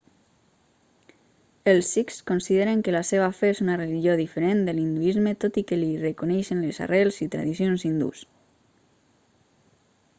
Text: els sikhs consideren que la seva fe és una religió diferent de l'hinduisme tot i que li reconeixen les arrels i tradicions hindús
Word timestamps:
els 1.73 1.89
sikhs 1.95 2.15
consideren 2.29 2.79
que 2.87 2.93
la 2.95 3.01
seva 3.09 3.27
fe 3.39 3.51
és 3.55 3.61
una 3.65 3.75
religió 3.81 4.15
diferent 4.21 4.63
de 4.69 4.73
l'hinduisme 4.77 5.33
tot 5.45 5.59
i 5.63 5.65
que 5.71 5.79
li 5.81 5.91
reconeixen 6.05 6.63
les 6.63 6.81
arrels 6.87 7.19
i 7.27 7.27
tradicions 7.37 7.85
hindús 7.91 8.25